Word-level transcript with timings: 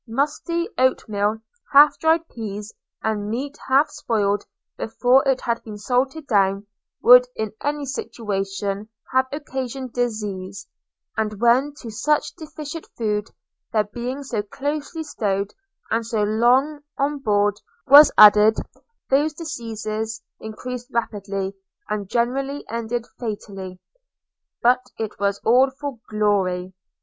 Musty 0.07 0.67
oatmeal, 0.79 1.37
half 1.73 1.99
dried 1.99 2.27
pease, 2.27 2.73
and 3.03 3.29
meat 3.29 3.55
half 3.67 3.91
spoiled 3.91 4.43
before 4.75 5.21
it 5.27 5.41
had 5.41 5.61
been 5.61 5.77
salted 5.77 6.25
down, 6.25 6.65
would 7.03 7.27
in 7.35 7.53
any 7.63 7.85
situation 7.85 8.89
have 9.11 9.27
occasioned 9.31 9.93
diseases; 9.93 10.65
and 11.15 11.39
when 11.39 11.75
to 11.75 11.91
such 11.91 12.33
defective 12.35 12.85
food, 12.97 13.29
their 13.71 13.83
being 13.83 14.23
so 14.23 14.41
closely 14.41 15.03
stowed 15.03 15.53
and 15.91 16.03
so 16.03 16.23
long 16.23 16.79
on 16.97 17.19
board 17.19 17.61
was 17.85 18.11
added, 18.17 18.57
those 19.11 19.33
diseases 19.33 20.23
increased 20.39 20.87
rapidly, 20.91 21.53
and 21.89 22.09
generally 22.09 22.65
ended 22.71 23.05
fatally. 23.19 23.79
But 24.63 24.81
it 24.97 25.19
was 25.19 25.37
all 25.45 25.69
for 25.69 25.99
glory. 26.09 26.73